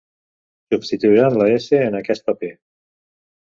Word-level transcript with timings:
Substituiran 0.73 1.37
la 1.41 1.47
s 1.65 1.79
en 1.89 1.99
aquest 2.01 2.27
paper. 2.31 2.51